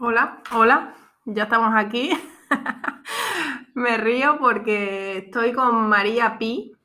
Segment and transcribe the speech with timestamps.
[0.00, 2.12] Hola, hola, ya estamos aquí.
[3.74, 6.76] Me río porque estoy con María Pi.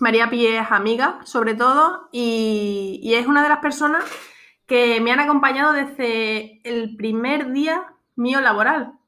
[0.00, 4.04] María Pi es amiga, sobre todo, y, y es una de las personas
[4.66, 8.98] que me han acompañado desde el primer día mío laboral.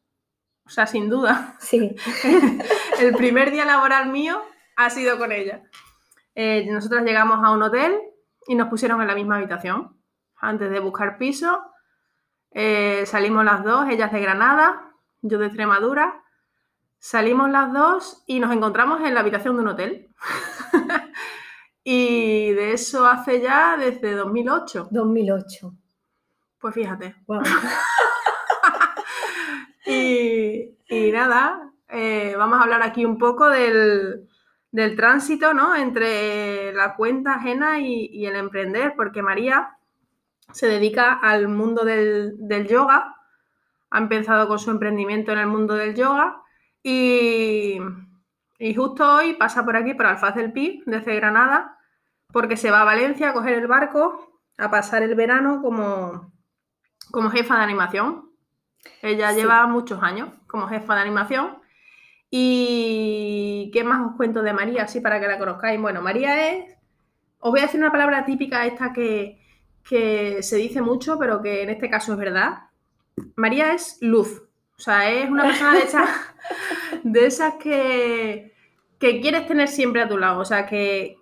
[0.65, 1.57] O sea, sin duda.
[1.59, 1.97] Sí.
[3.01, 4.41] el primer día laboral mío
[4.77, 5.65] ha sido con ella.
[6.37, 7.99] Eh, nosotras llegamos a un hotel
[8.47, 10.01] y nos pusieron en la misma habitación.
[10.37, 11.61] Antes de buscar piso,
[12.59, 16.23] eh, salimos las dos, ella es de Granada, yo de Extremadura.
[16.99, 20.09] Salimos las dos y nos encontramos en la habitación de un hotel.
[21.85, 24.89] y de eso hace ya desde 2008.
[24.91, 25.75] 2008.
[26.59, 27.17] Pues fíjate.
[29.85, 34.31] y, y, nada, eh, vamos a hablar aquí un poco del,
[34.71, 35.77] del tránsito ¿no?
[35.77, 39.76] entre la cuenta ajena y, y, el emprender, porque María
[40.53, 43.17] se dedica al mundo del, del, yoga,
[43.91, 46.43] ha empezado con su emprendimiento en el mundo del yoga
[46.83, 47.79] y,
[48.59, 51.79] y justo hoy pasa por aquí, por Alfaz del Pi, desde Granada,
[52.33, 56.33] porque se va a Valencia a coger el barco a pasar el verano como,
[57.11, 58.31] como jefa de animación.
[59.03, 59.37] Ella sí.
[59.37, 61.59] lleva muchos años como jefa de animación.
[62.31, 65.81] ¿Y qué más os cuento de María, así para que la conozcáis?
[65.81, 66.77] Bueno, María es,
[67.39, 69.46] os voy a decir una palabra típica esta que,
[69.89, 72.65] que se dice mucho, pero que en este caso es verdad.
[73.37, 74.43] María es luz.
[74.79, 76.11] O sea, es una persona de esas,
[77.05, 78.55] de esas que,
[78.99, 80.41] que quieres tener siempre a tu lado.
[80.41, 81.17] O sea, que,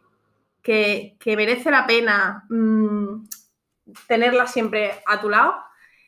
[0.63, 3.25] que, que merece la pena mmm,
[4.07, 5.55] tenerla siempre a tu lado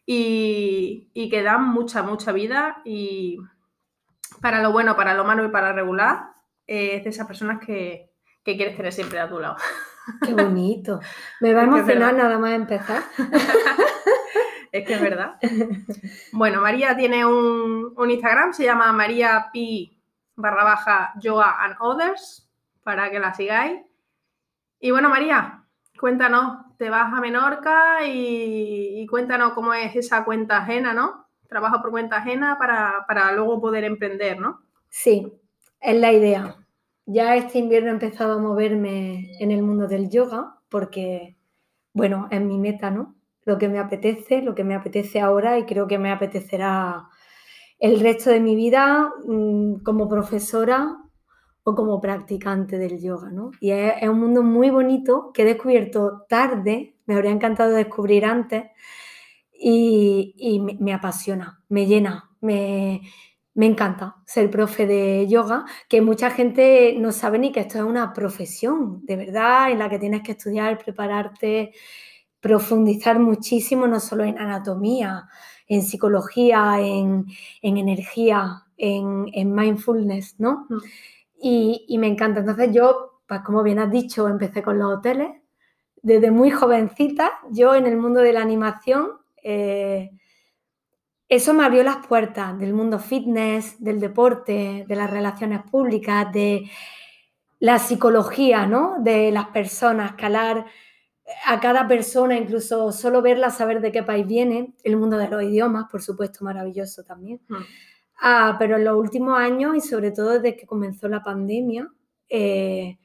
[0.04, 3.38] y, y, que dan mucha, mucha vida y
[4.40, 6.30] para lo bueno, para lo malo y para regular,
[6.66, 8.10] eh, es de esas personas que,
[8.44, 9.56] que, quieres tener siempre a tu lado.
[10.24, 11.00] Qué bonito.
[11.40, 13.02] Me va a emocionar nada más empezar.
[14.72, 15.38] es que es verdad.
[16.32, 19.96] Bueno, María tiene un, un Instagram, se llama María Pi
[20.36, 22.48] barra baja yoga and others,
[22.82, 23.80] para que la sigáis.
[24.78, 25.64] Y bueno, María,
[25.98, 31.26] cuéntanos, te vas a Menorca y, y, cuéntanos cómo es esa cuenta ajena, ¿no?
[31.48, 34.62] Trabajo por cuenta ajena para, para, luego poder emprender, ¿no?
[34.90, 35.32] Sí,
[35.80, 36.56] es la idea.
[37.06, 41.36] Ya este invierno he empezado a moverme en el mundo del yoga porque,
[41.92, 43.14] bueno, es mi meta, ¿no?
[43.44, 47.08] Lo que me apetece, lo que me apetece ahora y creo que me apetecerá
[47.78, 50.96] el resto de mi vida mmm, como profesora
[51.62, 53.52] o como practicante del yoga, ¿no?
[53.60, 58.64] Y es, un mundo muy bonito que he descubierto tarde, me habría encantado descubrir antes,
[59.52, 63.02] y, y me, me, apasiona, me llena, me,
[63.56, 67.84] me, encanta ser profe de yoga, que mucha gente no sabe ni que esto es
[67.84, 71.72] una profesión, de verdad, en la que tienes que estudiar, prepararte,
[72.40, 75.28] profundizar muchísimo, no solo en anatomía,
[75.66, 77.26] en psicología, en,
[77.62, 80.66] en energía, en, en, mindfulness, ¿no?
[80.68, 80.78] Mm
[81.40, 82.40] y, y, me encanta.
[82.40, 85.28] Entonces yo, pues como bien has dicho, empecé con los hoteles.
[86.02, 89.12] Desde muy jovencita, yo en el mundo de la animación,
[89.42, 90.10] eh,
[91.28, 96.70] eso me abrió las puertas del mundo fitness, del deporte, de las relaciones públicas, de
[97.58, 98.96] la psicología, ¿no?
[99.00, 100.66] De las personas, calar
[101.44, 105.42] a cada persona, incluso solo verla, saber de qué país viene, el mundo de los
[105.42, 107.40] idiomas, por supuesto, maravilloso también.
[107.48, 107.56] Mm.
[108.20, 111.90] Ah, pero en los últimos años y sobre todo desde que comenzó la pandemia,
[112.28, 112.98] eh,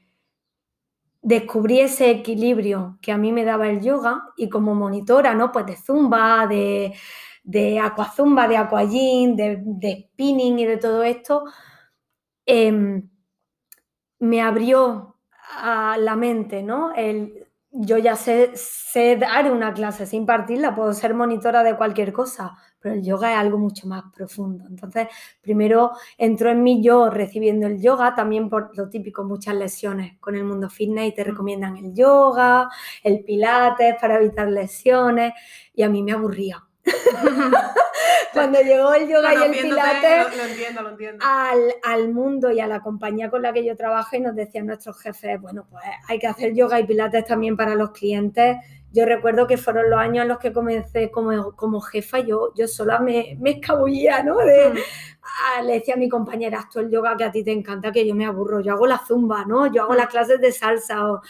[1.20, 5.52] descubrí ese equilibrio que a mí me daba el yoga y como monitora, ¿no?
[5.52, 6.94] Pues de zumba, de,
[7.42, 11.44] de aquazumba, de aquagym, de, spinning y de todo esto,
[12.46, 13.02] eh,
[14.20, 15.16] me abrió
[15.56, 16.92] a la mente, ¿no?
[17.74, 22.54] Yo ya sé, sé dar una clase sin partirla, puedo ser monitora de cualquier cosa,
[22.78, 24.64] pero el yoga es algo mucho más profundo.
[24.68, 25.08] Entonces,
[25.40, 30.36] primero entró en mí yo recibiendo el yoga, también por lo típico, muchas lesiones con
[30.36, 32.68] el mundo fitness y te recomiendan el yoga,
[33.02, 35.32] el pilates para evitar lesiones,
[35.72, 36.62] y a mí me aburría.
[38.32, 41.24] Cuando llegó el yoga y el pilates lo, lo entiendo, lo entiendo.
[41.26, 44.66] Al, al, mundo y a la compañía con la que yo trabajo y nos decían
[44.66, 48.56] nuestros jefes, bueno, pues hay que hacer yoga y pilates también para los clientes.
[48.90, 52.68] Yo recuerdo que fueron los años en los que comencé como, como jefa, yo, yo
[52.68, 54.38] sola me, me escabullía, ¿no?
[54.38, 54.76] De, mm.
[55.58, 58.06] a, le decía a mi compañera, esto el yoga que a ti te encanta, que
[58.06, 59.72] yo me aburro, yo hago la zumba, ¿no?
[59.72, 61.22] Yo hago las clases de salsa o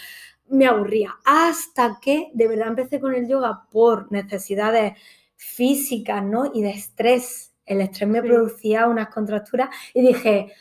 [0.49, 1.17] me aburría.
[1.25, 4.95] Hasta que de verdad empecé con el yoga por necesidades
[5.43, 6.51] físicas, ¿no?
[6.55, 7.53] Y de estrés.
[7.67, 8.29] El estrés me sí.
[8.29, 10.53] producía unas contracturas y dije,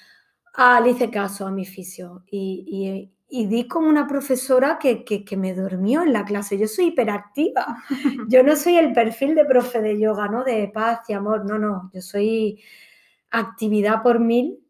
[0.55, 5.03] ah, le hice caso a mi fisio y, y, y di como una profesora que,
[5.03, 6.57] que, me durmió en la clase.
[6.57, 7.77] Yo soy hiperactiva.
[8.27, 10.43] Yo no soy el perfil de profe de yoga, ¿no?
[10.43, 11.45] De paz y amor.
[11.45, 11.89] No, no.
[11.93, 12.61] Yo soy
[13.29, 14.60] actividad por mil.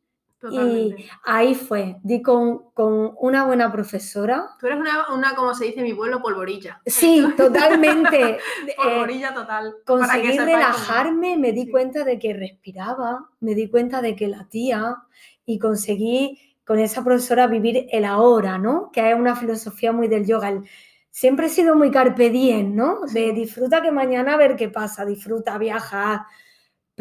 [0.50, 4.56] Y ahí fue, di con, con, una buena profesora.
[4.60, 6.82] Tú eres una, una, como se dice en mi pueblo, polvorilla.
[6.86, 8.40] Sí, totalmente.
[8.78, 9.76] polvorilla total.
[9.86, 14.98] Conseguí relajarme, me di cuenta de que respiraba, me di cuenta de que latía
[15.46, 18.92] y conseguí con esa profesora vivir el ahora, ¿no?
[18.92, 20.62] Que es una filosofía muy del yoga.
[21.10, 23.02] siempre he sido muy carpe diem, ¿no?
[23.14, 26.28] De disfruta que mañana a ver qué pasa, disfruta, viaja,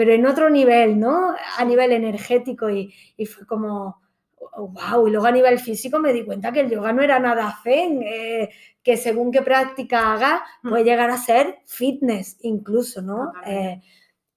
[0.01, 1.35] pero en otro nivel, ¿no?
[1.59, 2.91] A nivel energético y,
[3.27, 4.01] fue como,
[4.57, 7.59] wow, y luego a nivel físico me di cuenta que el yoga no era nada
[7.63, 8.49] zen, eh,
[8.83, 10.71] que según qué práctica haga mm.
[10.71, 13.33] puede llegar a ser fitness incluso, ¿no?
[13.45, 13.83] Eh,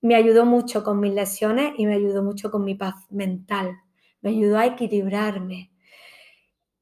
[0.02, 3.78] me ayudó mucho con mis lesiones y me ayudó mucho con mi paz mental
[4.24, 5.70] me ayudó a equilibrarme.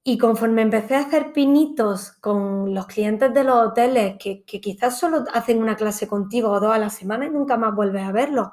[0.03, 5.25] Y conforme empecé a hacer pinitos con los clientes de los hoteles, que, quizás solo
[5.31, 8.49] hacen una clase contigo o dos a la semana y nunca más vuelves a verlos,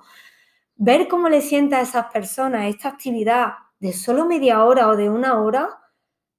[0.77, 5.09] ver cómo le sienta a esas personas esta actividad de solo media hora o de
[5.09, 5.71] una hora,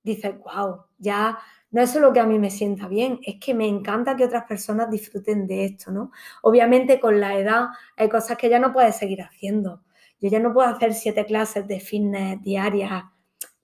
[0.03, 1.39] dices, wow, ya
[1.71, 4.45] no es solo que a mí me sienta bien, es que me encanta que otras
[4.45, 6.11] personas disfruten de esto, ¿no?
[6.43, 7.67] Obviamente con la edad
[7.97, 9.83] hay cosas que ya no puedes seguir haciendo.
[10.19, 13.03] Yo ya no puedo hacer siete clases de fitness diarias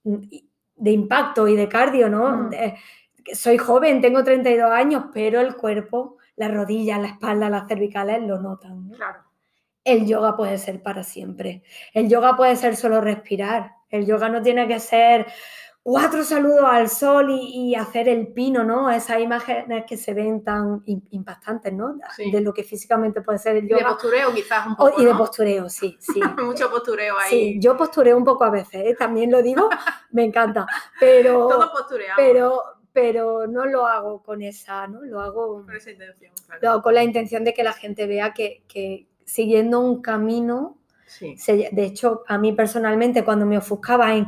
[0.04, 0.24] mm,
[0.76, 2.30] de impacto y de cardio, ¿no?
[2.30, 2.52] Mm.
[3.34, 8.40] soy joven, tengo 32 años, pero el cuerpo, las rodillas, la espalda, las cervicales lo
[8.40, 8.90] notan.
[8.90, 9.20] Claro.
[9.84, 11.64] El yoga puede ser para siempre.
[11.94, 13.74] El yoga puede ser solo respirar.
[13.90, 15.28] El yoga no tiene que ser
[15.86, 18.90] cuatro saludos al sol y, hacer el pino, ¿no?
[18.90, 22.00] Esas imágenes que se ven tan impactantes, ¿no?
[22.18, 23.82] De lo que físicamente puede ser el yoga.
[23.82, 26.20] Y de postureo quizás un poco, Y de postureo, sí, sí.
[26.44, 27.30] Mucho postureo ahí.
[27.30, 28.96] Sí, yo postureo un poco a veces, ¿eh?
[28.98, 29.70] también lo digo,
[30.12, 30.66] me encanta,
[31.00, 31.48] pero...
[31.50, 32.16] Todo postureado.
[32.18, 32.62] Pero,
[32.92, 35.04] pero no lo hago con esa, ¿no?
[35.04, 35.66] Lo hago...
[35.66, 39.06] Con esa intención, Lo hago con la intención de que la gente vea que, que
[39.24, 40.80] siguiendo un camino...
[41.08, 41.38] Sí.
[41.48, 44.28] de hecho, a mí personalmente cuando me ofuscaba en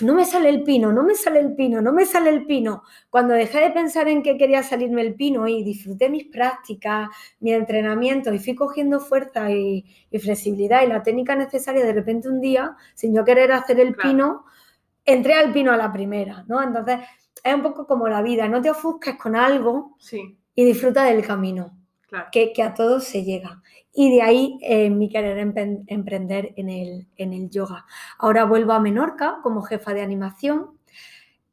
[0.00, 2.82] no me sale el pino, no me sale el pino, no me sale el pino.
[3.10, 7.08] Cuando dejé de pensar en que quería salirme el pino y disfruté mis prácticas,
[7.40, 9.84] mi entrenamiento y fui cogiendo fuerza y,
[10.18, 14.44] flexibilidad y la técnica necesaria, de repente un día, sin yo querer hacer el pino,
[15.04, 16.62] entré al pino a la primera, ¿no?
[16.62, 17.00] Entonces,
[17.42, 19.96] es un poco como la vida, no te ofusques con algo
[20.54, 21.76] y disfruta del camino,
[22.32, 23.62] que, que, a todos se llega.
[23.92, 27.86] Y de ahí eh, mi querer emprender en el, en el, yoga.
[28.18, 30.78] Ahora vuelvo a Menorca como jefa de animación,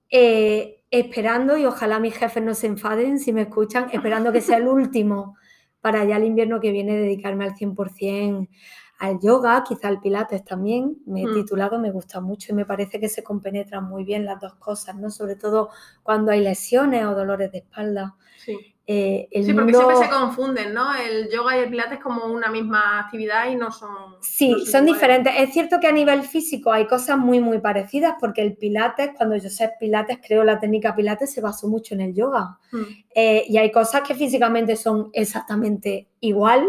[0.10, 4.58] eh, esperando, y ojalá mis jefes no se enfaden si me escuchan, esperando que sea
[4.58, 5.36] el último
[5.82, 8.48] para ya el invierno que viene dedicarme al 100%
[9.02, 10.98] al yoga, quizá al pilates también.
[11.08, 11.34] Me he mm.
[11.34, 14.96] titulado, me gusta mucho y me parece que se compenetran muy bien las dos cosas,
[14.96, 15.10] ¿no?
[15.10, 15.70] Sobre todo
[16.04, 18.16] cuando hay lesiones o dolores de espalda.
[18.38, 18.71] Sí.
[18.88, 20.94] Eh, sí, porque siempre se confunden, ¿no?
[20.96, 24.16] El yoga y el pilates como una misma actividad y no son...
[24.22, 25.34] Sí, son, diferentes.
[25.38, 29.38] Es cierto que a nivel físico hay cosas muy, muy parecidas porque el pilates, cuando
[29.38, 32.58] yo sé pilates, creo la técnica pilates se basó mucho en el yoga.
[32.72, 32.82] Mm.
[33.16, 36.66] Eh, y hay cosas que físicamente son exactamente igual.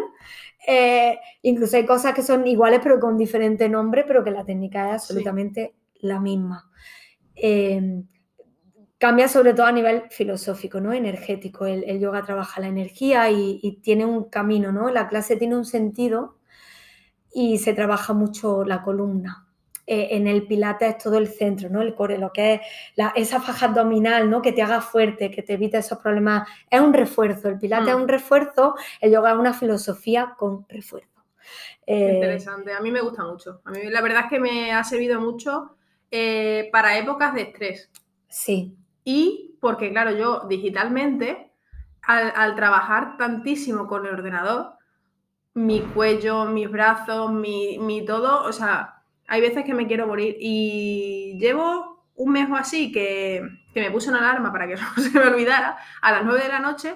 [0.66, 4.88] Eh, incluso hay cosas que son iguales pero con diferente nombre, pero que la técnica
[4.88, 6.70] es absolutamente la misma.
[7.34, 8.04] Eh,
[9.02, 10.92] cambia sobre todo a nivel filosófico, ¿no?
[10.92, 11.66] Energético.
[11.66, 14.90] El, yoga trabaja la energía y, tiene un camino, ¿no?
[14.90, 16.38] La clase tiene un sentido
[17.34, 19.48] y se trabaja mucho la columna.
[19.88, 21.82] Eh, en el pilates es todo el centro, ¿no?
[21.82, 22.60] El core, lo que es
[23.16, 24.40] esa faja abdominal, ¿no?
[24.40, 26.48] Que te haga fuerte, que te evite esos problemas.
[26.70, 27.48] Es un refuerzo.
[27.48, 28.02] El pilates es mm.
[28.02, 31.24] un refuerzo, el yoga es una filosofía con refuerzo.
[31.88, 32.72] Eh, interesante.
[32.72, 33.62] A mí me gusta mucho.
[33.64, 35.74] A mí la verdad es que me ha servido mucho
[36.08, 37.90] eh, para épocas de estrés.
[38.28, 38.76] Sí.
[39.04, 41.52] Y porque, claro, yo digitalmente,
[42.02, 44.74] al, trabajar tantísimo con el ordenador,
[45.54, 50.36] mi cuello, mis brazos, mi, mi, todo, o sea, hay veces que me quiero morir.
[50.40, 53.42] Y llevo un mes o así que,
[53.74, 56.60] me puse una alarma para que no se me olvidara, a las 9 de la
[56.60, 56.94] noche,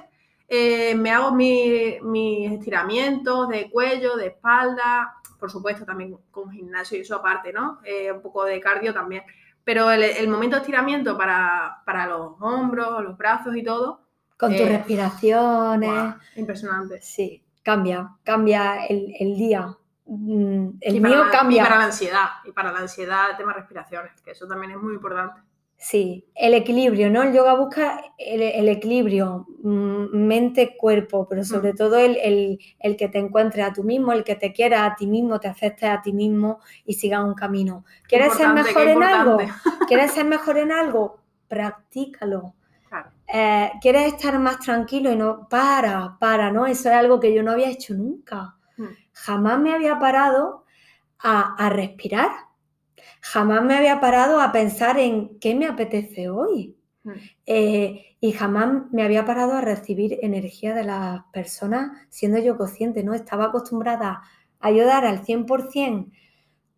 [0.49, 7.03] eh, me hago mis estiramientos de cuello, de espalda, por supuesto también con gimnasio y
[7.03, 7.81] eso aparte, ¿no?
[7.85, 9.23] Eh, un poco de cardio también.
[9.67, 14.01] Pero el, momento de estiramiento para, los hombros, los brazos y todo.
[14.37, 16.15] Con tus eh, respiraciones.
[16.37, 17.01] impresionante.
[17.01, 19.77] Sí, cambia, cambia el, día.
[20.05, 21.63] Mm, el mío cambia.
[21.63, 24.71] Y para la ansiedad, y para la ansiedad, el tema de respiraciones, que eso también
[24.71, 25.41] es muy importante.
[25.79, 27.23] Sí, el equilibrio, ¿no?
[27.23, 31.77] El yoga busca el, equilibrio, mm, mente-cuerpo, pero sobre mm.
[31.77, 32.59] todo el,
[32.99, 35.89] que te encuentres a tú mismo, el que te quiera a ti mismo, te aceptes
[35.89, 37.85] a ti mismo y sigas un camino.
[38.09, 39.39] ¿Quieres ser mejor en algo?
[39.87, 41.27] ¿Quieres ser mejor en algo?
[41.49, 42.55] practícalo.
[42.89, 43.11] Claro.
[43.27, 45.49] Eh, ¿Quieres estar más tranquilo y no?
[45.49, 46.67] Para, para, ¿no?
[46.67, 48.57] Eso es algo que yo no había hecho nunca.
[48.77, 48.87] Mm.
[49.13, 50.65] Jamás me había parado
[51.19, 52.31] a, a respirar.
[53.23, 56.77] Jamás me había parado a pensar en qué me apetece hoy.
[57.05, 57.13] Mm.
[57.47, 63.05] Eh, y jamás me había parado a recibir energía de las personas siendo yo consciente,
[63.05, 63.15] ¿no?
[63.15, 64.23] Estaba acostumbrada
[64.61, 66.11] a ayudar al 100%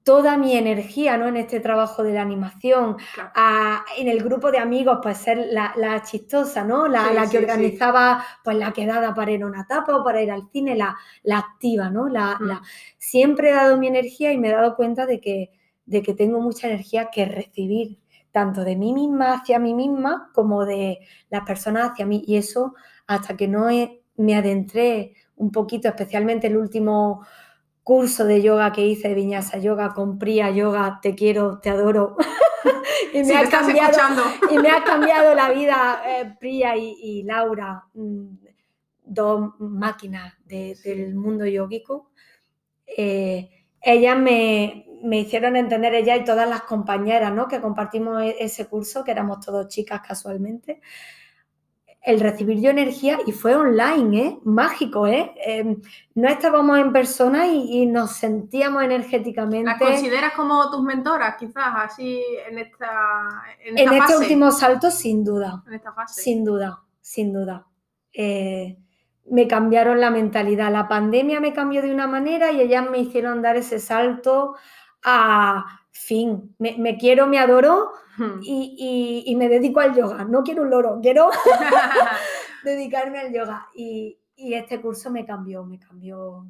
[0.02, 1.26] toda mi energía, ¿no?
[1.28, 3.30] En este trabajo de la animación, Claro.
[3.34, 6.88] a- en el grupo de amigos, pues ser la, la chistosa, ¿no?
[6.88, 7.44] La, Sí, la sí, que sí.
[7.44, 10.96] organizaba pues la quedada para ir a una tapa o para ir al cine, la,
[11.24, 12.08] la activa, ¿no?
[12.08, 12.46] La, Mm.
[12.46, 12.62] la-
[12.98, 15.50] Siempre he dado mi energía y me he dado cuenta de que,
[15.88, 17.98] de que tengo mucha energía que recibir,
[18.32, 20.98] tanto de mí misma hacia mí misma como de
[21.30, 22.22] las personas hacia mí.
[22.26, 22.74] Y eso
[23.06, 27.24] hasta que no he- me adentré un poquito, especialmente el último
[27.82, 32.16] curso de yoga que hice de Viñasa Yoga con Priya Yoga, te quiero, te adoro.
[33.14, 34.22] y, me ha cambiado, escuchando.
[34.50, 38.26] y me ha cambiado la vida eh, Priya y, y Laura, mm,
[39.04, 42.10] dos máquinas de- del mundo yógico.
[42.86, 43.48] Eh,
[43.80, 47.48] ellas me, me hicieron entender, ella y todas las compañeras ¿no?
[47.48, 50.80] que compartimos e- ese curso, que éramos todos chicas casualmente,
[52.00, 54.38] el recibir yo energía y fue online, ¿eh?
[54.44, 55.32] mágico, ¿eh?
[55.44, 55.76] Eh,
[56.14, 59.64] no estábamos en persona y, y nos sentíamos energéticamente.
[59.68, 64.18] ¿Las consideras como tus mentoras, quizás, así en esta, en En esta este fase?
[64.18, 66.22] último salto, sin duda, En esta fase.
[66.22, 67.66] sin duda, sin duda.
[68.12, 68.78] Eh,
[69.30, 70.72] me cambiaron la mentalidad.
[70.72, 74.54] La pandemia me cambió de una manera y ellas me hicieron dar ese salto
[75.04, 76.54] a fin.
[76.58, 77.92] Me, me quiero, me adoro
[78.42, 78.74] y,
[79.26, 80.24] y- y me dedico al yoga.
[80.24, 81.30] No quiero un loro, quiero
[82.64, 83.68] dedicarme al yoga.
[83.74, 86.46] Y, y este curso me cambió, me cambió.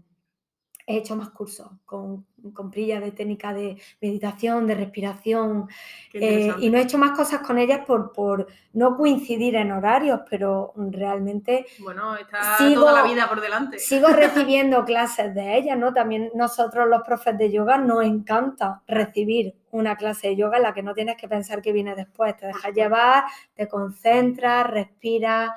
[0.90, 5.68] He hecho más cursos con, con de técnica de meditación, de respiración,
[6.14, 10.21] eh, y no he hecho más cosas con ellas por, por no coincidir en horarios,
[10.30, 13.78] pero realmente Bueno, está sigo- toda la vida por delante.
[13.78, 14.09] sigo
[14.49, 15.92] recibiendo clases de ellas, ¿no?
[15.92, 20.73] También nosotros los profes de yoga nos encanta recibir una clase de yoga en la
[20.73, 25.50] que no tienes que pensar que viene después, te dejas llevar, te concentras, respiras,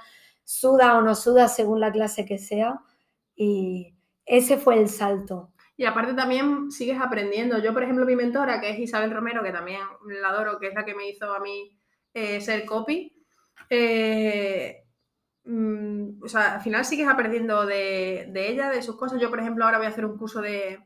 [0.43, 2.81] sudas o no sudas según la clase que sea
[3.33, 5.51] y ese fue el salto.
[5.77, 7.57] Y aparte también sigues aprendiendo.
[7.59, 9.81] Yo, por ejemplo, mi mentora, que es Isabel Romero, que también
[10.21, 11.75] la adoro, que es la que me hizo a mí
[12.13, 13.11] eh, ser copy,
[13.69, 14.83] eh,
[15.45, 19.19] mm, o sea, al final sigues aprendiendo de, de ella, de sus cosas.
[19.19, 20.79] Yo, por ejemplo, ahora voy a hacer un curso de,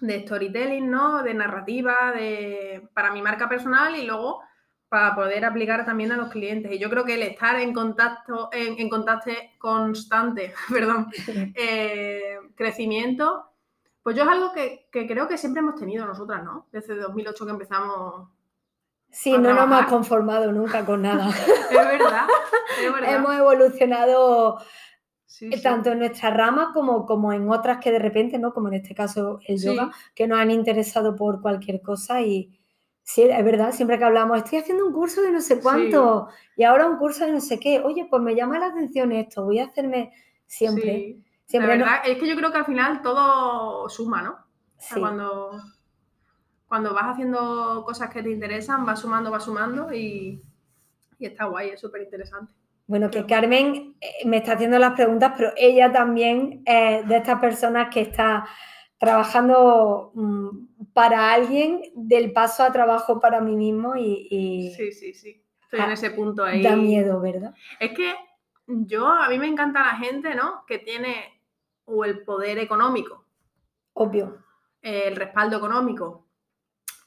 [0.00, 1.22] de storytelling, ¿no?
[1.22, 4.40] De narrativa, de, para mi marca personal y luego
[4.88, 6.70] para poder aplicar también a los clientes.
[6.72, 11.08] Y yo creo que el estar en contacto, en, en contacto constante, perdón,
[11.54, 13.50] eh, crecimiento,
[14.02, 16.66] pues yo es algo que, que creo que siempre hemos tenido nosotras, ¿no?
[16.70, 18.28] Desde 2008 que empezamos.
[19.10, 21.28] Sí, no nos hemos conformado nunca con nada.
[21.70, 22.26] Es verdad,
[22.84, 23.14] es verdad.
[23.16, 24.58] hemos evolucionado
[25.26, 25.62] Sí, sí.
[25.62, 28.52] tanto en nuestra rama como, como en otras que de repente, ¿no?
[28.52, 29.66] Como en este caso el Sí.
[29.66, 32.56] yoga, que nos han interesado por cualquier cosa y
[33.04, 36.64] sí, es verdad, siempre que hablamos, estoy haciendo un curso de no sé cuánto y
[36.64, 39.60] ahora un curso de no sé qué, oye, pues me llama la atención esto, voy
[39.60, 40.12] a hacerme
[40.46, 41.24] siempre, Sí.
[41.46, 41.84] siempre, la ¿no?
[41.84, 44.30] verdad es que yo creo que al final todo suma, ¿no?
[44.32, 45.00] O sea, Sí.
[45.00, 45.52] cuando,
[46.66, 50.42] cuando vas haciendo cosas que te interesan, vas sumando, vas sumando y,
[51.18, 52.52] y está guay, es súper interesante.
[52.86, 57.38] Bueno, que Carmen eh, me está haciendo las preguntas, pero ella también es de estas
[57.40, 58.44] personas que está
[59.04, 60.48] trabajando mm,
[60.92, 65.42] para alguien del paso a trabajo para mí mismo y, y Sí, sí, sí.
[65.62, 66.62] Estoy en ese punto ahí.
[66.62, 67.54] da miedo, ¿verdad?
[67.80, 68.14] Es que
[68.66, 70.64] yo, a mí me encanta la gente, ¿no?
[70.66, 71.40] Que tiene
[71.86, 73.26] o el poder económico,
[73.92, 74.38] Obvio.
[74.82, 76.26] eh, el respaldo económico,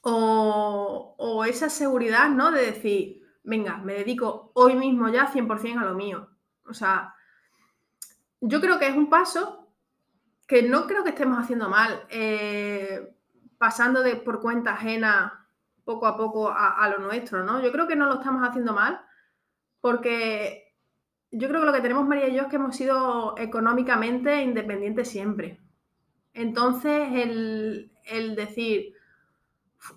[0.02, 2.50] o, o esa seguridad, ¿no?
[2.52, 6.28] De decir, venga, me dedico hoy mismo ya 100% a lo mío.
[6.66, 7.14] O sea,
[8.40, 9.57] yo creo que es un paso
[10.48, 13.14] que no creo que estemos haciendo mal, eh,
[13.58, 15.46] pasando de por cuenta ajena
[15.84, 17.62] poco a poco a, a lo nuestro, ¿no?
[17.62, 19.00] Yo creo que no lo estamos haciendo mal
[19.80, 20.74] porque
[21.30, 25.08] yo creo que lo que tenemos María y yo es que hemos sido económicamente independientes
[25.08, 25.60] siempre.
[26.32, 28.94] Entonces, el, el decir,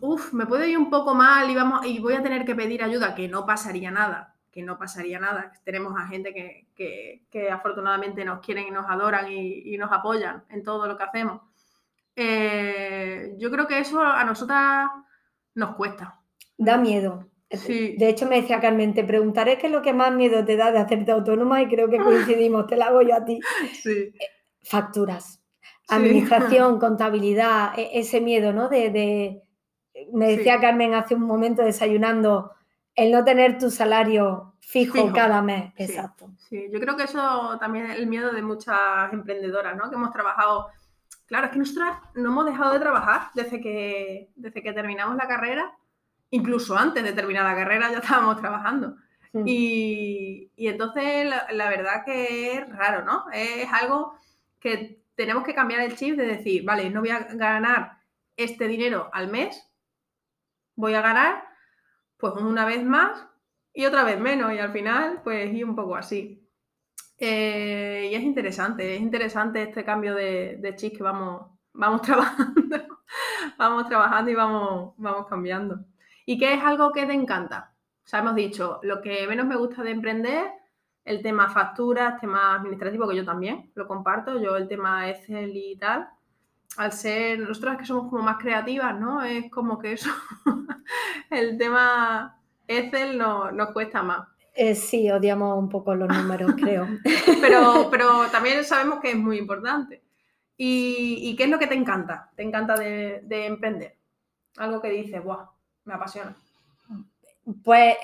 [0.01, 2.83] uff, me puedo ir un poco mal y, vamos, y voy a tener que pedir
[2.83, 5.51] ayuda, que no pasaría nada, que no pasaría nada.
[5.63, 9.91] Tenemos a gente que, que- que afortunadamente nos quieren y nos adoran y, y nos
[9.91, 11.41] apoyan en todo lo que hacemos.
[12.15, 14.89] Eh, yo creo que eso a nosotras
[15.55, 16.19] nos cuesta.
[16.57, 17.27] Da miedo.
[17.49, 17.95] Sí.
[17.97, 20.71] De hecho, me decía Carmen, te preguntaré qué es lo que más miedo te da
[20.71, 23.39] de hacerte autónoma y creo que coincidimos, te la hago yo a ti.
[23.81, 24.13] Sí.
[24.63, 25.95] Facturas, Sí.
[25.95, 28.69] administración, contabilidad, e- ese miedo, ¿no?
[28.69, 29.41] De, de-
[30.13, 30.59] me decía.
[30.61, 32.51] Carmen hace un momento desayunando,
[33.01, 35.73] el no tener tu salario fijo, Fijo, cada mes.
[35.75, 35.83] sí.
[35.83, 36.29] Exacto.
[36.37, 39.89] Sí, yo creo que eso también es el miedo de muchas emprendedoras, ¿no?
[39.89, 40.67] Que hemos trabajado.
[41.25, 45.27] Claro, es que nosotras no hemos dejado de trabajar desde que, desde que terminamos la
[45.27, 45.71] carrera.
[46.29, 48.95] Incluso antes de terminar la carrera ya estábamos trabajando.
[49.33, 49.43] Mm.
[49.47, 53.25] Y, y entonces la, la verdad que es raro, ¿no?
[53.33, 54.13] Es algo
[54.59, 57.97] que tenemos que cambiar el chip de decir, vale, no voy a ganar
[58.37, 59.67] este dinero al mes,
[60.75, 61.50] voy a ganar
[62.21, 63.27] pues una vez más
[63.73, 66.47] y otra vez menos y al final pues y un poco así.
[67.17, 72.77] Eh, y es interesante, es interesante este cambio de, de chip que vamos, vamos trabajando,
[73.57, 75.79] vamos trabajando y vamos, vamos cambiando.
[76.25, 77.73] ¿Y qué es algo que te encanta?
[78.03, 80.51] O sea, hemos dicho, lo que menos me gusta de emprender,
[81.03, 85.75] el tema facturas, tema administrativo, que yo también lo comparto, yo el tema Excel y
[85.77, 86.07] tal,
[86.77, 89.23] al ser, nosotras que somos como más creativas, ¿no?
[89.23, 90.09] Es como que eso,
[91.29, 94.27] el tema Excel no, nos cuesta más.
[94.53, 96.87] Eh, sí, odiamos un poco los números, creo.
[97.41, 100.01] Pero, pero también sabemos que es muy importante.
[100.57, 102.29] ¿Y, y qué es lo que te encanta?
[102.35, 103.97] ¿Te encanta de, de emprender?
[104.57, 105.49] Algo que dices, ¡buah!
[105.85, 106.35] Me apasiona.
[107.63, 107.95] Pues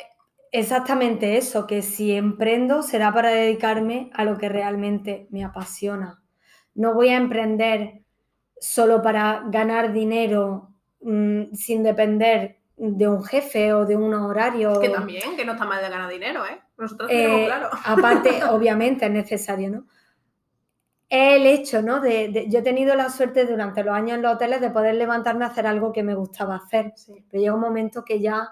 [0.52, 6.24] exactamente eso, que si emprendo será para dedicarme a lo que realmente me apasiona.
[6.74, 8.02] No voy a emprender
[8.60, 10.70] solo para ganar dinero
[11.02, 14.80] mm, sin depender de un jefe o de un horario.
[14.80, 16.60] Que también, que no está mal de ganar dinero, ¿eh?
[16.78, 17.70] Nosotros Eh, tenemos claro.
[17.86, 19.86] aparte, obviamente es necesario, ¿no?
[21.10, 22.02] El hecho, ¿no?
[22.02, 24.96] De, de- yo he tenido la suerte durante los años en los hoteles de poder
[24.96, 26.92] levantarme a hacer algo que me gustaba hacer.
[26.96, 28.50] Sí, Pero llega un momento que ya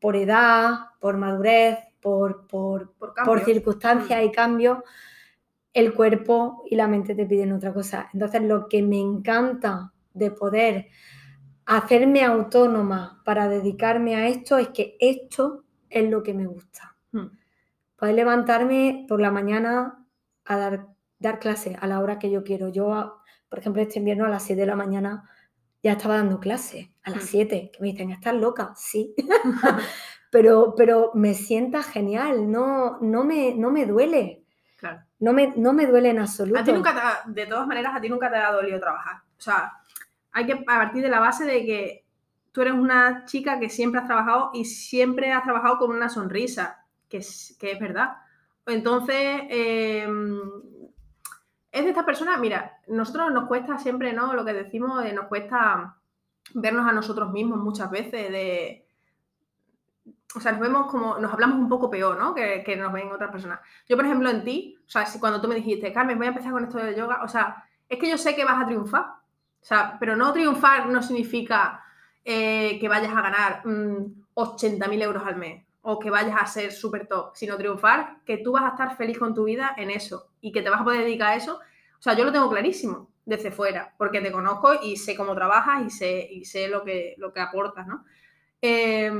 [0.00, 0.70] por edad,
[1.00, 2.94] por madurez, por, por,
[3.24, 4.78] por circunstancias y cambios,
[5.74, 8.08] el cuerpo y la mente te piden otra cosa.
[8.12, 10.88] Entonces, lo que me encanta de poder
[11.66, 16.96] hacerme autónoma para dedicarme a esto es que esto es lo que me gusta.
[17.12, 17.26] Mm.
[17.96, 20.06] Poder levantarme por la mañana
[20.44, 20.88] a dar,
[21.18, 22.68] dar clase a la hora que yo quiero.
[22.68, 23.16] Yo,
[23.48, 25.28] por ejemplo, este invierno a las 7 de la mañana
[25.82, 27.26] ya estaba dando clase, a las Mm.
[27.26, 28.72] 7, que me dicen, ¿estás loca?
[28.76, 29.14] Sí.
[30.30, 34.41] pero, pero me sienta genial, no, no, me, no me duele.
[35.22, 36.58] No me, no me duele en absoluto.
[36.58, 39.18] A ti nunca te de todas maneras, a ti nunca te ha dolido trabajar.
[39.38, 39.72] O sea,
[40.32, 42.04] hay que partir de la base de que
[42.50, 46.84] tú eres una chica que siempre has trabajado y siempre has trabajado con una sonrisa,
[47.08, 48.16] que es, que es verdad.
[48.66, 50.08] Entonces, eh,
[51.70, 54.34] es de estas personas, mira, nosotros nos cuesta siempre, ¿no?
[54.34, 55.98] Lo que decimos, nos cuesta
[56.52, 58.81] vernos a nosotros mismos muchas veces, de...
[60.34, 62.34] O sea, nos vemos como, nos hablamos un poco peor, ¿no?
[62.34, 63.60] Que, que nos ven otras personas.
[63.88, 66.30] Yo, por ejemplo, en ti, o sea, si cuando tú me dijiste, Carmen, voy a
[66.30, 69.02] empezar con esto del yoga, o sea, es que yo sé que vas a triunfar.
[69.02, 71.84] O sea, pero no triunfar no significa
[72.24, 76.72] eh, que vayas a ganar mm, 80.000 euros al mes o que vayas a ser
[76.72, 80.30] súper top, sino triunfar que tú vas a estar feliz con tu vida en eso
[80.40, 81.56] y que te vas a poder dedicar a eso.
[81.56, 85.84] O sea, yo lo tengo clarísimo desde fuera, porque te conozco y sé cómo trabajas
[85.86, 88.04] y sé, y sé lo, que, lo que aportas, ¿no?
[88.60, 89.12] Eh,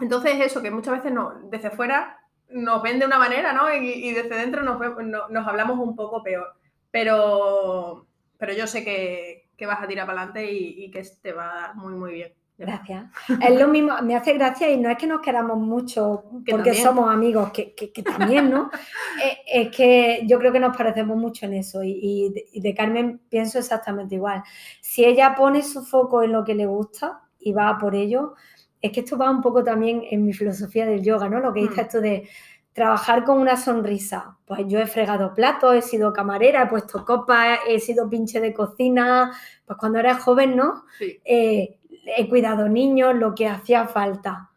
[0.00, 2.18] entonces, eso, que muchas veces no, desde fuera
[2.50, 3.72] nos ven de una manera, ¿no?
[3.74, 6.54] Y, y desde dentro nos, no- nos hablamos un poco peor.
[6.90, 8.06] Pero,
[8.38, 11.50] pero yo sé que, que vas a tirar para adelante y, y que te va
[11.50, 12.32] a dar muy, muy bien.
[12.58, 13.06] Gracias.
[13.40, 16.70] Es lo mismo, me hace gracia y no es que nos queramos mucho Que porque
[16.72, 16.84] también.
[16.84, 18.70] somos amigos, que, que- que también, ¿no?
[19.24, 22.60] Eh, es que yo creo que nos parecemos mucho en eso y, y de, y
[22.60, 24.42] de Carmen pienso exactamente igual.
[24.80, 28.34] Si ella pone su foco en lo que le gusta y va por ello,
[28.82, 31.40] es que esto va un poco también en mi filosofía del yoga, ¿no?
[31.40, 31.84] Lo que dice Mm.
[31.84, 32.28] esto de
[32.72, 34.38] trabajar con una sonrisa.
[34.46, 38.54] Pues yo he fregado platos, he sido camarera, he puesto copas, he sido pinche de
[38.54, 39.32] cocina,
[39.66, 40.84] pues cuando eres joven, ¿no?
[40.98, 41.78] Sí, eh,
[42.16, 44.50] he cuidado niños, lo que hacía falta.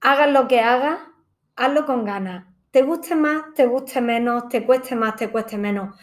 [0.00, 0.98] Hagas lo que hagas,
[1.56, 2.46] hazlo con ganas.
[2.70, 5.96] Te guste más, te guste menos, te cueste más, te cueste menos.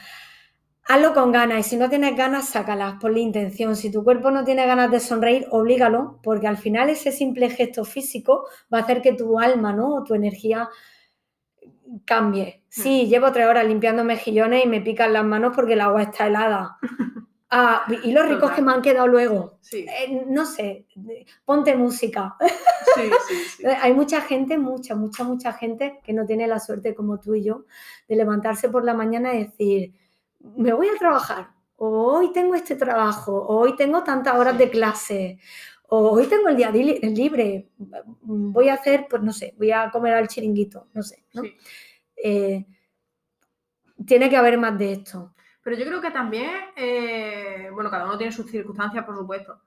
[0.89, 3.75] Hazlo con ganas y si no tienes ganas, sácalas por la intención.
[3.75, 7.83] Si tu cuerpo no tiene ganas de sonreír, oblígalo, porque al final ese simple gesto
[7.83, 9.95] físico va a hacer que tu alma, ¿no?
[9.95, 10.69] O tu energía
[12.05, 12.63] cambie.
[12.69, 16.27] Sí, llevo tres horas limpiando mejillones y me pican las manos porque el agua está
[16.27, 16.77] helada.
[17.49, 18.55] Ah, y los ricos Total.
[18.57, 19.57] que me han quedado luego.
[19.61, 20.85] sí, Eh, no sé,
[21.45, 22.35] ponte música.
[22.93, 23.63] sí, sí, sí.
[23.81, 27.45] Hay mucha gente, mucha, mucha, mucha gente que no tiene la suerte como tú y
[27.45, 27.63] yo
[28.09, 29.93] de levantarse por la mañana y decir,
[30.39, 34.69] me voy a trabajar, o hoy tengo este trabajo, o hoy tengo tantas horas de
[34.69, 35.39] clase,
[35.89, 37.69] o hoy tengo el día libre,
[38.21, 41.25] voy a hacer, pues no sé, voy a comer al chiringuito, no sé.
[41.33, 41.43] ¿no?
[41.43, 41.55] Sí.
[42.23, 42.65] Eh,
[44.05, 45.33] tiene que haber más de esto.
[45.63, 49.61] Pero yo creo que también, eh, bueno, cada uno tiene sus circunstancias, por supuesto.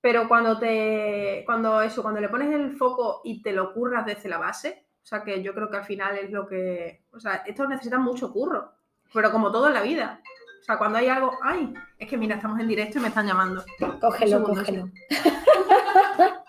[0.00, 4.28] pero cuando te, cuando eso, cuando le pones el foco y te lo curras desde
[4.28, 7.36] la base, o sea que yo creo que al final es lo que, o sea,
[7.46, 8.72] esto necesita mucho curro,
[9.12, 10.20] pero como todo en la vida.
[10.60, 13.26] O sea, cuando hay algo, ay, es que mira, estamos en directo y me están
[13.26, 13.64] llamando.
[14.00, 14.88] Cógelo, cógelo.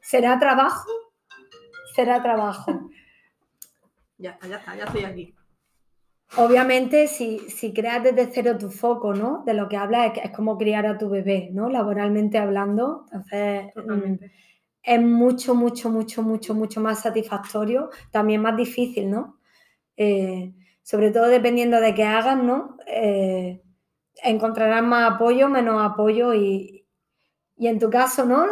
[0.00, 0.90] ¿Será trabajo?
[1.94, 2.90] Será trabajo.
[4.16, 5.34] Ya está, ya está, ya estoy aquí.
[6.36, 9.42] Obviamente, si, si, creas desde cero tu foco, ¿no?
[9.44, 11.68] De lo que hablas es, es como criar a tu bebé, ¿no?
[11.68, 13.06] Laboralmente hablando.
[13.10, 14.24] Entonces, mm,
[14.84, 19.36] es mucho, mucho, mucho, mucho, mucho más satisfactorio, también más difícil, ¿no?
[19.96, 20.52] Eh,
[20.82, 22.76] sobre todo dependiendo de qué hagas, ¿no?
[22.86, 23.62] Eh,
[24.22, 26.86] encontrarás más apoyo, menos apoyo y,
[27.56, 28.46] y en tu caso, ¿no?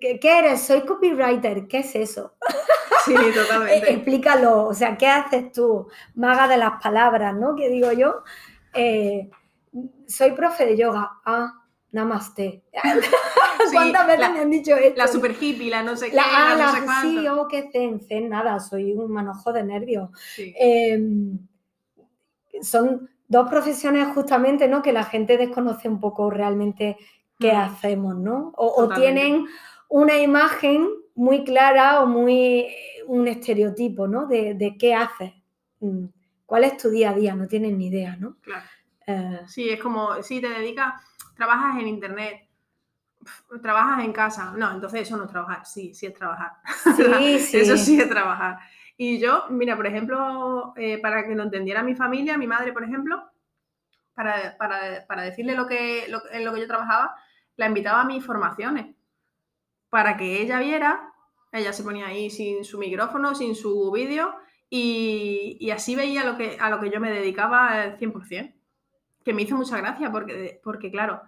[0.00, 0.62] ¿Qué, eres?
[0.62, 2.36] Soy copywriter, ¿qué es eso?
[3.06, 3.90] Sí, totalmente.
[3.94, 5.88] Explícalo, o sea, ¿qué haces tú?
[6.16, 7.56] Maga de las palabras, ¿no?
[7.56, 8.22] Que digo yo.
[8.74, 9.30] Eh,
[10.06, 11.10] soy profe de yoga.
[11.24, 11.59] Ah,
[11.92, 12.62] namaste.
[13.72, 14.98] ¿Cuántas veces me han dicho esto?
[14.98, 18.28] La super hippie, la no sé qué, la, no sé Sí, oh, qué zen, zen,
[18.28, 20.10] nada, soy un manojo de nervios.
[20.36, 21.38] Em,
[22.62, 24.82] son dos profesiones justamente, ¿no?
[24.82, 26.96] Que la gente desconoce un poco realmente
[27.38, 27.56] qué mm.
[27.56, 28.52] hacemos, ¿no?
[28.56, 29.46] O, tienen
[29.88, 32.66] una imagen muy clara o muy
[33.06, 34.26] un estereotipo, ¿no?
[34.26, 35.32] De, qué haces.
[35.80, 36.06] Mm,
[36.46, 37.34] ¿Cuál es tu día a día?
[37.34, 38.36] No tienen ni idea, ¿no?
[38.40, 38.66] Claro.
[39.06, 40.94] Eh, sí, es como, si te dedicas,
[41.40, 42.46] trabajas en internet,
[43.62, 44.52] trabajas en casa.
[44.54, 45.64] No, entonces eso no es trabajar.
[45.64, 46.52] Sí, sí es trabajar.
[46.96, 47.56] Sí, sí.
[47.56, 48.58] Eso sí es trabajar.
[48.98, 52.84] Y yo, mira, por ejemplo, eh, para que lo entendiera mi familia, mi madre, por
[52.84, 53.22] ejemplo,
[54.14, 57.16] para, para, decirle lo que, en lo que yo trabajaba,
[57.56, 58.94] la invitaba a mis formaciones
[59.88, 61.10] para que ella viera,
[61.52, 64.36] ella se ponía ahí sin su micrófono, sin su vídeo
[64.68, 68.59] y, así veía lo que, a lo que yo me dedicaba al 100%,
[69.24, 71.20] que me hizo mucha gracia porque, porque claro,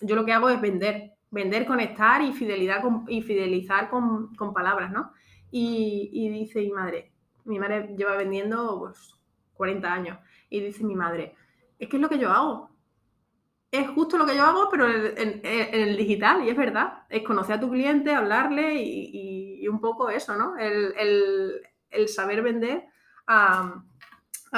[0.00, 5.12] yo lo que hago es vender, vender, conectar y, fidelidad y fidelizar con, palabras, ¿no?
[5.50, 7.12] Y, dice mi madre,
[7.44, 9.14] mi madre lleva vendiendo pues
[9.54, 10.18] 40 años,
[10.50, 11.34] y dice mi madre,
[11.78, 12.76] es que es lo que yo hago,
[13.70, 17.04] es justo lo que yo hago, pero en, el digital, y es verdad.
[17.08, 20.56] Es conocer a tu cliente, hablarle y, un poco eso, ¿no?
[20.56, 22.84] El, saber vender
[23.26, 23.82] a,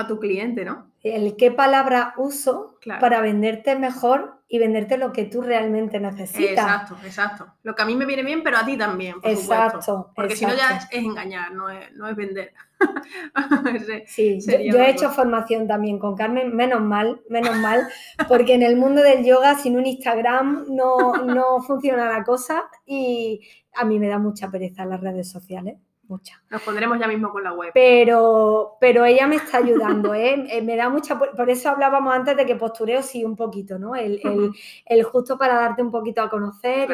[0.06, 0.87] tu cliente, ¿no?
[1.02, 6.50] El qué palabra uso para venderte mejor y venderte lo que tú realmente necesitas.
[6.50, 7.54] Exacto, exacto.
[7.62, 9.20] Lo que a mí me viene bien, pero a ti también.
[9.20, 10.10] Por exacto.
[10.14, 12.52] Porque si no ya es, engañar, no es, no es vender.
[14.06, 17.88] sí, yo, he hecho formación también con Carmen, menos mal, menos mal,
[18.26, 23.40] porque en el mundo del yoga sin un Instagram no, no funciona la cosa y
[23.74, 25.76] a mí me da mucha pereza las redes sociales
[26.08, 26.42] mucha.
[26.50, 27.70] Nos pondremos ya mismo con la web.
[27.74, 30.46] Pero, pero ella me está ayudando, ¿eh?
[30.50, 31.18] eh me da mucha...
[31.18, 33.94] Por eso hablábamos antes de que postureo sí un poquito, ¿no?
[33.94, 34.20] El,
[35.04, 36.90] justo para darte un poquito a conocer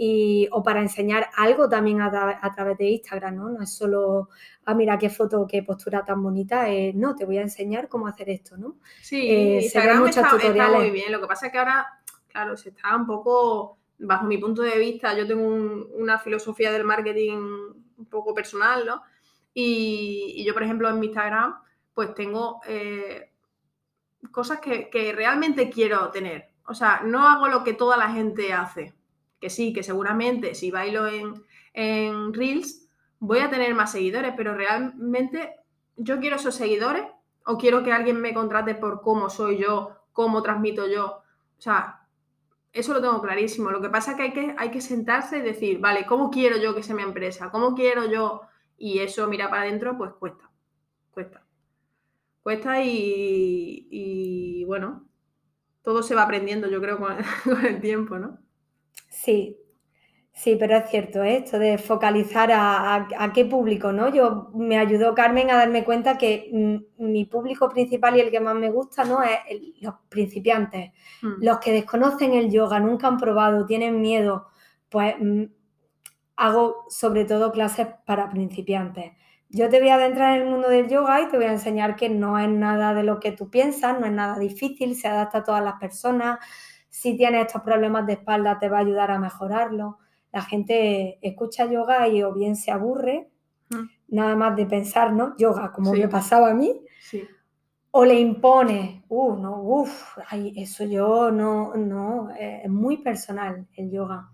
[0.00, 3.50] y, o para enseñar algo también a, través de Instagram, ¿no?
[3.50, 4.28] No es solo,
[4.64, 8.06] ah, mira qué foto, qué postura tan bonita, eh, no, te voy a enseñar cómo
[8.06, 8.76] hacer esto, ¿no?
[9.02, 11.84] Sí, eh, Instagram está, está, muy bien, lo que pasa es que ahora,
[12.28, 15.44] claro, se está un poco, bajo mi punto de vista, yo tengo
[15.96, 19.02] una filosofía del marketing un poco personal, ¿no?
[19.52, 21.56] Y, yo, por ejemplo, en mi Instagram,
[21.92, 23.32] pues tengo eh,
[24.30, 26.50] cosas que, realmente quiero tener.
[26.64, 28.94] O sea, no hago lo que toda la gente hace.
[29.40, 32.88] Que sí, que seguramente si bailo en, en Reels
[33.20, 35.56] voy a tener más seguidores, pero realmente
[35.96, 37.04] yo quiero esos seguidores
[37.44, 41.06] o quiero que alguien me contrate por cómo soy yo, cómo transmito yo.
[41.06, 41.97] O sea,
[42.78, 43.70] eso lo tengo clarísimo.
[43.70, 46.56] Lo que pasa es que hay, que hay que sentarse y decir, vale, ¿cómo quiero
[46.58, 47.50] yo que sea mi empresa?
[47.50, 48.42] ¿Cómo quiero yo?
[48.76, 50.50] Y eso, mira para adentro, pues cuesta.
[51.10, 51.44] Cuesta.
[52.42, 55.08] Cuesta y, bueno,
[55.82, 58.38] todo se va aprendiendo, yo creo, con con el tiempo, ¿no?
[59.08, 59.58] Sí,
[60.38, 61.38] Sí, pero es cierto, ¿eh?
[61.38, 64.08] esto de focalizar a, qué público, ¿no?
[64.08, 68.38] Yo me ayudó Carmen a darme cuenta que mm, mi público principal y el que
[68.38, 69.20] más me gusta, ¿no?
[69.20, 69.40] Es
[69.80, 71.42] los principiantes, mm.
[71.42, 74.46] los que desconocen el yoga, nunca han probado, tienen miedo,
[74.88, 75.46] pues mm,
[76.36, 79.14] hago sobre todo clases para principiantes.
[79.48, 81.96] Yo te voy a adentrar en el mundo del yoga y te voy a enseñar
[81.96, 85.38] que no es nada de lo que tú piensas, no es nada difícil, se adapta
[85.38, 86.38] a todas las personas.
[86.88, 89.98] Si tienes estos problemas de espalda, te va a ayudar a mejorarlo
[90.32, 93.28] la gente escucha yoga y o bien se aburre,
[93.70, 93.84] mm.
[94.08, 95.36] nada más de pensar, ¿no?
[95.36, 96.80] Yoga, como me pasaba a mí,
[97.90, 100.18] o le impone, uh, no, uff,
[100.56, 104.28] eso yo no, no, eh, es muy personal el yoga.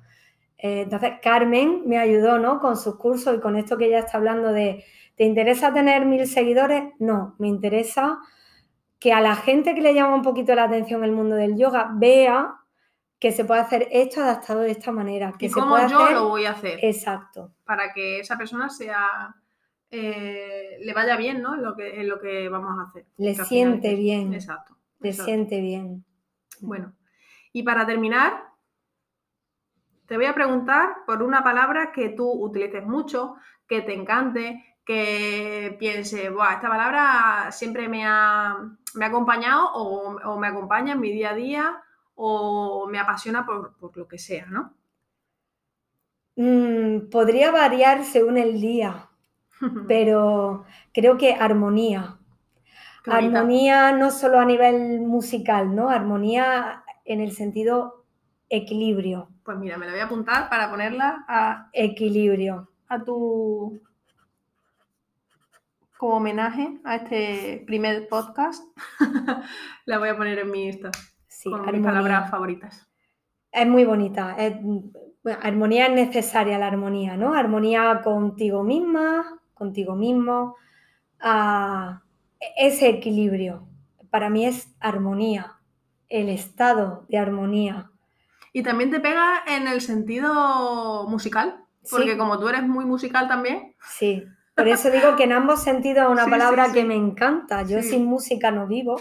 [0.59, 2.61] Eh, entonces, Carmen me ayudó, ¿no?
[2.61, 6.27] Con sus cursos y con esto que ella está hablando de, ¿te interesa tener mil
[6.27, 6.85] seguidores?
[6.99, 8.19] No, me interesa
[8.99, 11.91] que a la gente que le llama un poquito la atención el mundo del yoga
[11.95, 12.55] vea
[13.25, 15.33] que se puede hacer esto adaptado de esta manera.
[15.39, 16.15] Que y se cómo puede yo hacer...
[16.15, 17.55] lo voy a hacer Exacto.
[17.65, 19.35] para que esa persona sea
[19.91, 21.55] eh, le vaya bien, ¿no?
[21.55, 23.07] En lo que, en lo que vamos a hacer.
[23.17, 24.35] Le siente final bien.
[24.35, 24.77] Exacto.
[24.99, 25.25] Le exacto.
[25.25, 26.05] siente bien.
[26.61, 26.93] Bueno,
[27.51, 28.45] y para terminar,
[30.05, 35.77] te voy a preguntar por una palabra que tú utilices mucho, que te encante, que
[35.79, 38.59] piense, Buah, esta palabra siempre me ha,
[38.93, 41.84] me ha acompañado o, o me acompaña en mi día a día
[42.15, 44.75] o me apasiona por, por lo que sea, ¿no?
[46.37, 49.09] Mm, podría variar según el día,
[49.89, 52.19] pero creo que armonía.
[53.07, 55.91] Armonía no solo a nivel musical, ¿no?
[55.91, 58.07] Armonía en el sentido
[58.49, 59.29] equilibrio.
[59.45, 62.71] Pues mira, me la voy a apuntar para ponerla a, Equilibrio.
[62.89, 63.83] a tu
[65.99, 68.65] como homenaje a este primer podcast.
[69.85, 70.91] la voy a poner en mi Insta
[71.45, 72.89] Sí, mis palabras favoritas.
[73.53, 74.35] Es muy bonita.
[74.39, 74.57] es-
[75.23, 77.35] bueno, armonía es necesaria la armonía, ¿no?
[77.35, 80.57] Armonía contigo misma, contigo mismo.
[81.27, 82.03] ah,
[82.57, 83.67] ese equilibrio.
[84.11, 85.55] Para mí es armonía.
[86.09, 87.91] El estado de armonía.
[88.53, 92.19] Y también te pega en el sentido musical, porque Sí.
[92.19, 94.25] como tú eres muy musical también, Sí.
[94.55, 97.63] Por eso digo que en ambos sentidos es una Sí, sí, palabra que me encanta.
[97.63, 98.97] Yo sin música no vivo.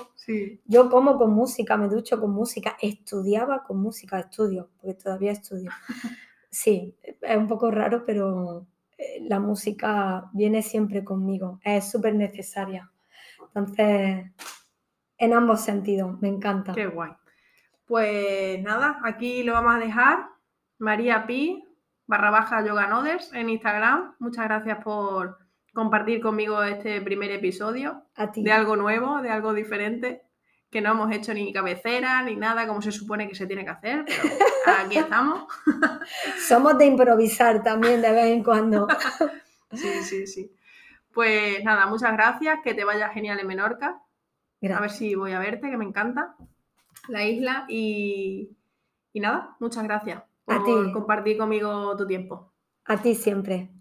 [0.65, 5.71] Yo como con música, me ducho con música, estudiaba con música, estudio, porque todavía estudio.
[6.55, 12.91] Sí, es un poco raro, pero eh, la música viene siempre conmigo, es súper necesaria.
[13.39, 14.31] Entonces,
[15.17, 16.73] en ambos sentidos, me encanta.
[16.73, 17.09] Qué guay.
[17.87, 20.27] Pues nada, aquí lo vamos a dejar.
[20.77, 21.63] María Pi,
[22.05, 24.13] barra baja Yoga Noders en Instagram.
[24.19, 25.42] Muchas gracias por
[25.73, 28.43] compartir conmigo este primer episodio A ti.
[28.43, 30.23] de algo nuevo, de algo diferente,
[30.69, 33.71] que no hemos hecho ni cabecera ni nada como se supone que se tiene que
[33.71, 34.21] hacer, pero
[34.86, 35.45] aquí estamos.
[36.47, 38.88] Somos de improvisar también de vez en cuando.
[39.75, 40.55] Sí, sí, sí.
[41.12, 43.88] Pues nada, muchas gracias, que te vaya genial en Menorca.
[43.88, 43.99] A
[44.62, 44.97] ver Gracias.
[44.97, 46.36] si voy a verte, que me encanta
[47.07, 47.65] la isla.
[47.67, 48.55] Y,
[49.13, 50.71] y nada, muchas gracias A por ti.
[50.93, 52.53] compartir conmigo tu tiempo.
[52.86, 53.71] A ti siempre.